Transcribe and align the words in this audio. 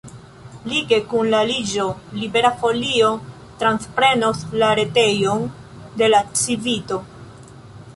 Lige 0.69 0.97
kun 1.11 1.27
la 1.33 1.41
aliĝo 1.47 1.85
Libera 2.21 2.51
Folio 2.63 3.11
transprenos 3.65 4.43
la 4.65 4.71
retejon 4.83 5.49
de 6.03 6.11
la 6.15 6.25
Civito. 6.43 7.01